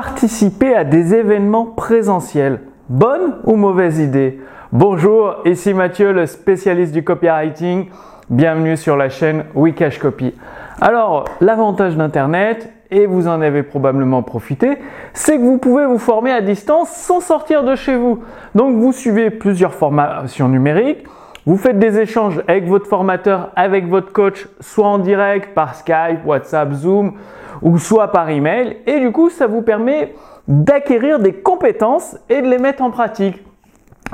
[0.00, 2.60] participer à des événements présentiels.
[2.88, 4.38] Bonne ou mauvaise idée?
[4.70, 7.88] Bonjour, ici Mathieu, le spécialiste du copywriting.
[8.30, 10.32] Bienvenue sur la chaîne Wikash Copy.
[10.80, 14.78] Alors, l'avantage d'Internet, et vous en avez probablement profité,
[15.14, 18.20] c'est que vous pouvez vous former à distance sans sortir de chez vous.
[18.54, 21.08] Donc, vous suivez plusieurs formations numériques,
[21.48, 26.26] vous faites des échanges avec votre formateur, avec votre coach, soit en direct par Skype,
[26.26, 27.14] WhatsApp, Zoom,
[27.62, 28.76] ou soit par email.
[28.86, 30.12] Et du coup, ça vous permet
[30.46, 33.42] d'acquérir des compétences et de les mettre en pratique.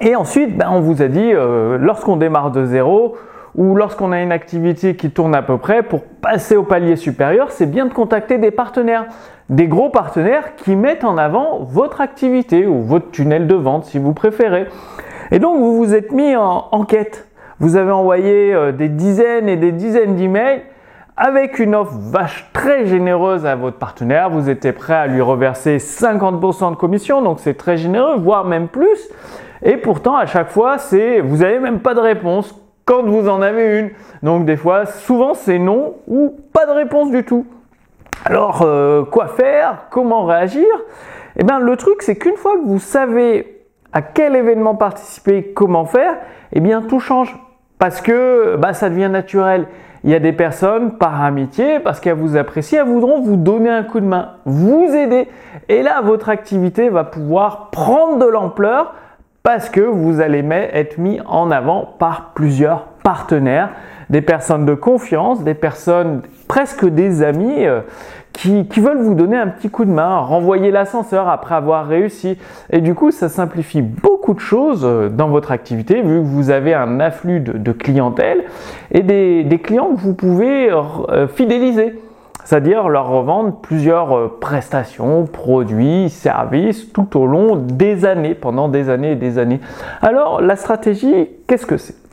[0.00, 3.14] Et ensuite, ben, on vous a dit, euh, lorsqu'on démarre de zéro
[3.54, 7.52] ou lorsqu'on a une activité qui tourne à peu près, pour passer au palier supérieur,
[7.52, 9.06] c'est bien de contacter des partenaires,
[9.48, 14.00] des gros partenaires qui mettent en avant votre activité ou votre tunnel de vente si
[14.00, 14.66] vous préférez.
[15.32, 17.29] Et donc, vous vous êtes mis en, en quête.
[17.60, 20.62] Vous avez envoyé euh, des dizaines et des dizaines d'emails
[21.14, 24.30] avec une offre vache très généreuse à votre partenaire.
[24.30, 28.68] Vous étiez prêt à lui reverser 50% de commission, donc c'est très généreux, voire même
[28.68, 29.10] plus.
[29.62, 33.42] Et pourtant, à chaque fois, c'est, vous n'avez même pas de réponse quand vous en
[33.42, 33.90] avez une.
[34.22, 37.44] Donc des fois, souvent c'est non ou pas de réponse du tout.
[38.24, 39.84] Alors, euh, quoi faire?
[39.90, 40.66] Comment réagir?
[41.36, 45.84] Eh bien, le truc, c'est qu'une fois que vous savez à quel événement participer, comment
[45.84, 46.16] faire,
[46.52, 47.38] eh bien, tout change
[47.80, 49.66] parce que bah, ça devient naturel.
[50.04, 53.70] Il y a des personnes, par amitié, parce qu'elles vous apprécient, elles voudront vous donner
[53.70, 55.28] un coup de main, vous aider.
[55.68, 58.94] Et là, votre activité va pouvoir prendre de l'ampleur
[59.42, 63.70] parce que vous allez être mis en avant par plusieurs partenaires,
[64.10, 67.80] des personnes de confiance, des personnes presque des amis euh,
[68.32, 72.38] qui, veulent vous donner un petit coup de main, renvoyer l'ascenseur après avoir réussi.
[72.70, 76.50] Et du coup, ça simplifie beaucoup de choses euh, dans votre activité vu que vous
[76.50, 78.44] avez un afflux de, clientèle
[78.92, 82.00] et des, clients que vous pouvez euh, fidéliser.
[82.44, 88.88] C'est-à-dire leur revendre plusieurs euh, prestations, produits, services tout au long des années, pendant des
[88.88, 89.60] années et des années.
[90.00, 92.09] Alors la stratégie, qu'est-ce que c'est?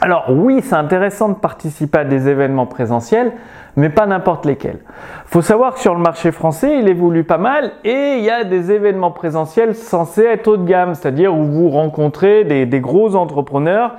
[0.00, 3.32] Alors oui, c'est intéressant de participer à des événements présentiels,
[3.76, 4.78] mais pas n'importe lesquels.
[5.26, 8.44] Faut savoir que sur le marché français, il évolue pas mal et il y a
[8.44, 13.96] des événements présentiels censés être haut de gamme, c'est-à-dire où vous rencontrez des, gros entrepreneurs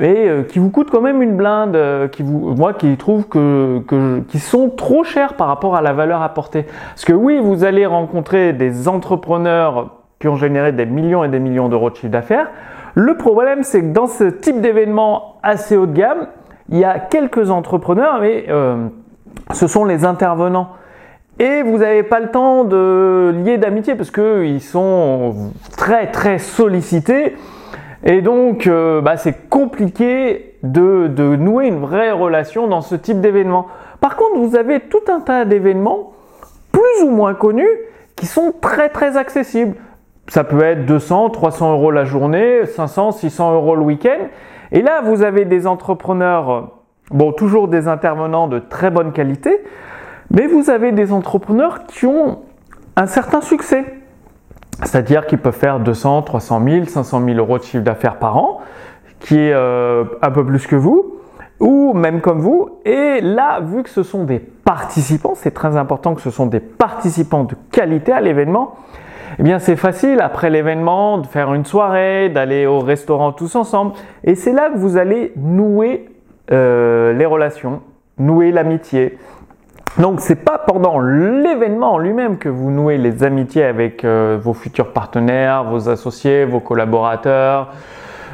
[0.00, 3.28] et euh, qui vous coûtent quand même une blinde, euh, qui vous, moi qui trouve
[3.28, 6.64] que, que, qui sont trop chers par rapport à la valeur apportée.
[6.88, 11.38] Parce que oui, vous allez rencontrer des entrepreneurs qui ont généré des millions et des
[11.38, 12.48] millions d'euros de chiffre d'affaires.
[12.94, 16.26] Le problème, c'est que dans ce type d'événement assez haut de gamme,
[16.70, 18.88] il y a quelques entrepreneurs, mais euh,
[19.52, 20.70] ce sont les intervenants.
[21.38, 27.36] Et vous n'avez pas le temps de lier d'amitié parce qu'ils sont très très sollicités.
[28.04, 33.20] Et donc, euh, bah, c'est compliqué de, de, nouer une vraie relation dans ce type
[33.20, 33.66] d'événement.
[34.00, 36.12] Par contre, vous avez tout un tas d'événements
[36.70, 37.68] plus ou moins connus
[38.16, 39.74] qui sont très très accessibles.
[40.28, 44.28] Ça peut être 200, 300 euros la journée, 500, 600 euros le week-end.
[44.72, 46.72] Et là, vous avez des entrepreneurs,
[47.10, 49.62] bon, toujours des intervenants de très bonne qualité,
[50.30, 52.40] mais vous avez des entrepreneurs qui ont
[52.96, 53.84] un certain succès.
[54.82, 58.60] C'est-à-dire qu'ils peuvent faire 200, 300 000, 500 000 euros de chiffre d'affaires par an,
[59.20, 61.16] qui est euh, un peu plus que vous,
[61.60, 62.80] ou même comme vous.
[62.84, 66.60] Et là, vu que ce sont des participants, c'est très important que ce sont des
[66.60, 68.76] participants de qualité à l'événement,
[69.38, 73.92] eh bien c'est facile après l'événement de faire une soirée, d'aller au restaurant tous ensemble.
[74.24, 76.08] Et c'est là que vous allez nouer
[76.52, 77.80] euh, les relations,
[78.18, 79.18] nouer l'amitié.
[79.98, 84.52] Donc c'est pas pendant l'événement en lui-même que vous nouez les amitiés avec euh, vos
[84.52, 87.70] futurs partenaires, vos associés, vos collaborateurs,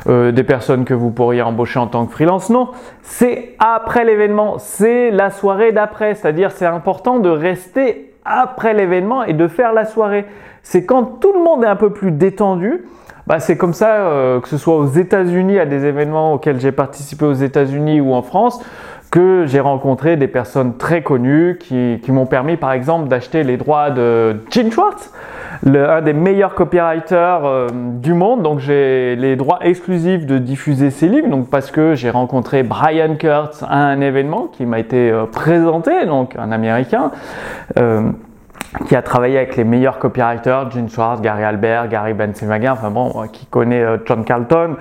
[0.07, 2.49] euh, des personnes que vous pourriez embaucher en tant que freelance.
[2.49, 2.71] Non,
[3.03, 6.15] c'est après l'événement, c'est la soirée d'après.
[6.15, 10.27] C'est-à-dire c'est important de rester après l'événement et de faire la soirée
[10.63, 12.85] c'est quand tout le monde est un peu plus détendu.
[13.27, 16.73] Bah, c'est comme ça, euh, que ce soit aux États-Unis, à des événements auxquels j'ai
[16.73, 18.65] participé aux États-Unis ou en France,
[19.11, 23.91] que j'ai rencontré des personnes très connues qui, m'ont permis, par exemple, d'acheter les droits
[23.91, 25.13] de Gene Schwartz,
[25.67, 28.43] un des meilleurs copywriters euh, du monde.
[28.43, 31.29] Donc, j'ai les droits exclusifs de diffuser ses livres.
[31.29, 36.07] Donc, parce que j'ai rencontré Brian Kurtz à un événement qui m'a été euh, présenté,
[36.07, 37.11] donc un Américain
[38.87, 43.13] qui a travaillé avec les meilleurs copywriters, Gene Schwartz, Gary Albert, Gary Bensemagin, enfin bon,
[43.33, 44.77] qui connaît euh, John Carlton,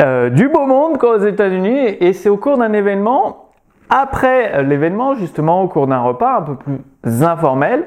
[0.00, 1.96] euh, du beau monde quoi, aux États-Unis.
[2.00, 3.50] Et c'est au cours d'un événement,
[3.90, 7.84] après l'événement, justement, au cours d'un repas un peu plus informel,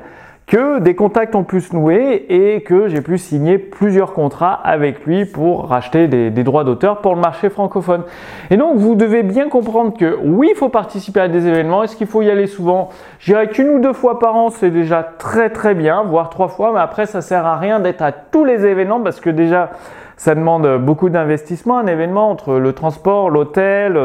[0.53, 5.03] que des contacts ont pu se nouer et que j'ai pu signer plusieurs contrats avec
[5.03, 8.03] lui pour racheter des, droits d'auteur pour le marché francophone.
[8.51, 11.81] Et donc vous devez bien comprendre que oui, il faut participer à des événements.
[11.81, 12.89] Est-ce qu'il faut y aller souvent?
[13.17, 16.50] Je dirais qu'une ou deux fois par an, c'est déjà très très bien, voire trois
[16.50, 19.71] fois, mais après ça sert à rien d'être à tous les événements parce que déjà
[20.17, 23.97] ça demande beaucoup d'investissement, un événement entre le transport, l'hôtel.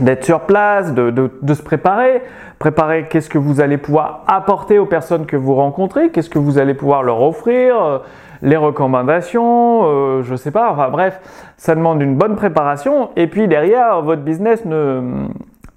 [0.00, 2.22] D'être sur place, de, se préparer,
[2.58, 6.58] préparer qu'est-ce que vous allez pouvoir apporter aux personnes que vous rencontrez, qu'est-ce que vous
[6.58, 7.98] allez pouvoir leur offrir, euh,
[8.42, 11.20] les recommandations, euh, je sais pas, enfin bref,
[11.56, 15.28] ça demande une bonne préparation et puis derrière votre business ne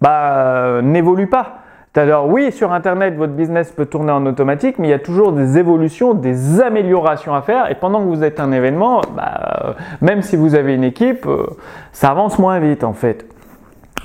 [0.02, 1.60] bah, n'évolue pas.
[1.96, 5.34] Alors oui, sur Internet, votre business peut tourner en automatique, mais il y a toujours
[5.34, 7.70] des évolutions, des améliorations à faire.
[7.70, 11.48] Et pendant que vous êtes un événement, bah, même si vous avez une équipe, euh,
[11.92, 13.26] ça avance moins vite en fait.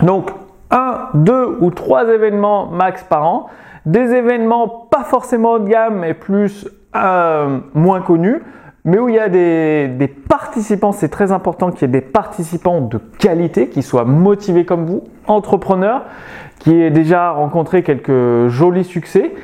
[0.00, 0.30] Donc,
[0.70, 3.46] un, deux ou trois événements max par an.
[3.86, 8.42] Des événements pas forcément haut de gamme, mais plus euh, moins connus,
[8.84, 10.92] mais où il y a des, des participants.
[10.92, 15.04] C'est très important qu'il y ait des participants de qualité, qui soient motivés comme vous,
[15.26, 16.02] entrepreneurs,
[16.58, 19.34] qui aient déjà rencontré quelques jolis succès.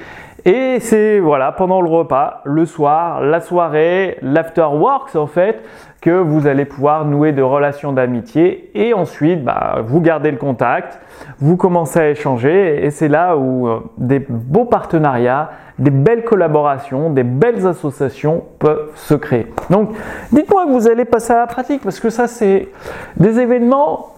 [0.44, 5.62] Et c'est voilà pendant le repas, le soir, la soirée, l'after work en fait,
[6.00, 10.98] que vous allez pouvoir nouer de relations d'amitié et ensuite bah, vous gardez le contact,
[11.40, 17.10] vous commencez à échanger et c'est là où euh, des beaux partenariats, des belles collaborations,
[17.10, 19.46] des belles associations peuvent se créer.
[19.68, 19.90] Donc
[20.32, 22.68] dites-moi que vous allez passer à la pratique parce que ça c'est
[23.16, 24.14] des événements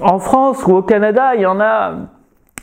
[0.00, 1.92] en France ou au Canada, il y en a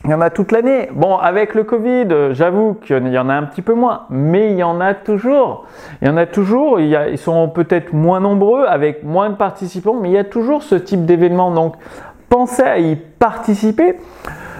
[0.05, 0.89] il y en a toute l'année.
[0.93, 4.57] Bon, avec le Covid, j'avoue qu'il y en a un petit peu moins, mais il
[4.57, 5.65] y en a toujours.
[6.01, 6.79] Il y en a toujours.
[6.79, 10.75] Ils sont peut-être moins nombreux, avec moins de participants, mais il y a toujours ce
[10.75, 11.51] type d'événement.
[11.51, 11.75] Donc,
[12.29, 13.97] pensez à y participer.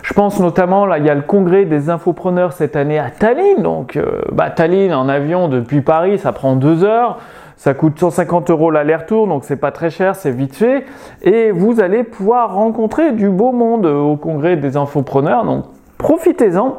[0.08, 3.62] Je pense notamment, là, il y a le congrès des infopreneurs cette année à Tallinn.
[3.62, 7.18] Donc, euh, bah, Tallinn en avion depuis Paris, ça prend deux heures.
[7.58, 10.86] Ça coûte 150 euros l'aller-retour, donc c'est pas très cher, c'est vite fait.
[11.24, 15.66] Et vous allez pouvoir rencontrer du beau monde au congrès des infopreneurs, donc
[15.98, 16.78] profitez-en.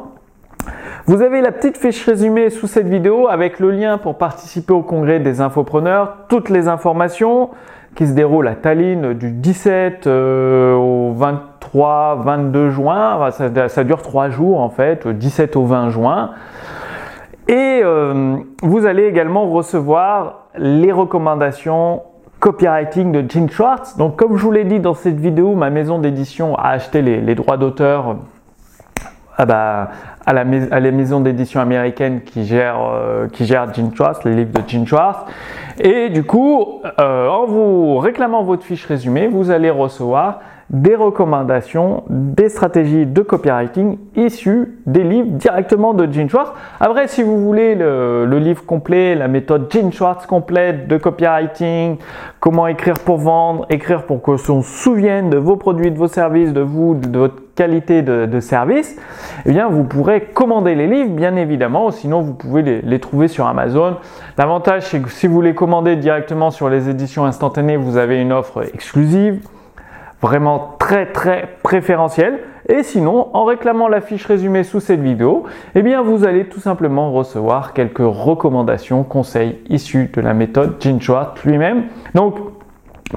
[1.05, 4.81] Vous avez la petite fiche résumée sous cette vidéo avec le lien pour participer au
[4.81, 7.51] congrès des infopreneurs, toutes les informations
[7.93, 11.11] qui se déroulent à Tallinn du 17 euh, au
[11.73, 13.29] 23, 22 juin.
[13.31, 16.31] Ça, dure trois jours en fait, 17 au 20 juin.
[17.47, 22.03] Et euh, vous allez également recevoir les recommandations
[22.39, 23.97] copywriting de Gene Schwartz.
[23.97, 27.35] Donc comme je vous l'ai dit dans cette vidéo, ma maison d'édition a acheté les,
[27.35, 28.17] droits d'auteur
[29.37, 29.89] ah bah,
[30.25, 34.51] à, la, à la maison d'édition américaine qui gère, euh, qui Gene Schwartz, les livres
[34.51, 35.19] de Gene Schwartz.
[35.79, 37.78] Et du coup, euh, en vous
[38.09, 40.39] réclamant votre fiche résumée, vous allez recevoir
[40.71, 46.51] des recommandations, des stratégies de copywriting issues des livres directement de Gene Schwartz.
[46.79, 51.97] Après, si vous voulez le, livre complet, la méthode Gene Schwartz complète de copywriting,
[52.39, 56.07] comment écrire pour vendre, écrire pour que l'on se souvienne de vos produits, de vos
[56.07, 58.95] services, de vous, de votre qualité de, service,
[59.45, 63.47] eh bien, vous pourrez commander les livres, bien évidemment, sinon vous pouvez les, trouver sur
[63.47, 63.97] Amazon.
[64.37, 68.31] L'avantage, c'est que si vous les commandez directement sur les éditions instantanées, vous avez une
[68.31, 69.41] offre exclusive
[70.21, 72.39] vraiment très très préférentiel.
[72.69, 75.43] Et sinon, en réclamant la fiche résumée sous cette vidéo,
[75.75, 81.01] eh bien vous allez tout simplement recevoir quelques recommandations, conseils issus de la méthode Gene
[81.01, 81.83] Schwartz lui-même.
[82.15, 82.35] Donc,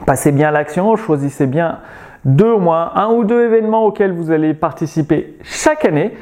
[0.04, 1.78] passez bien l'action, choisissez bien
[2.24, 6.12] deux au moins, un ou deux événements auxquels vous allez participer chaque année.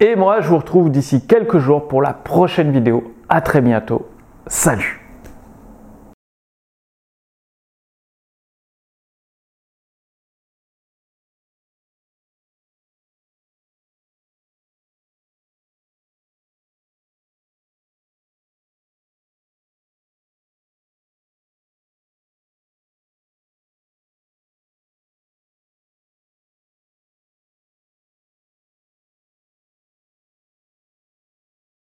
[0.00, 3.12] Et moi, je vous retrouve d'ici quelques jours pour la prochaine vidéo.
[3.28, 4.06] À très bientôt.
[4.46, 5.03] Salut